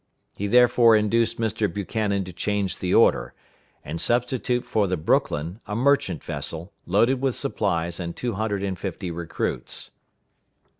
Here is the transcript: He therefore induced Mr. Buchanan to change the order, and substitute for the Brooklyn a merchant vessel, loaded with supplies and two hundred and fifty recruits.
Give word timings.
He 0.33 0.47
therefore 0.47 0.95
induced 0.95 1.37
Mr. 1.39 1.71
Buchanan 1.71 2.23
to 2.23 2.33
change 2.33 2.79
the 2.79 2.91
order, 2.91 3.35
and 3.85 4.01
substitute 4.01 4.65
for 4.65 4.87
the 4.87 4.97
Brooklyn 4.97 5.59
a 5.67 5.75
merchant 5.75 6.23
vessel, 6.23 6.73
loaded 6.87 7.21
with 7.21 7.35
supplies 7.35 7.99
and 7.99 8.15
two 8.15 8.33
hundred 8.33 8.63
and 8.63 8.79
fifty 8.79 9.11
recruits. 9.11 9.91